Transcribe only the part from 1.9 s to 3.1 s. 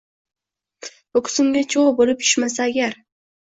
boʼlib tushmasa agar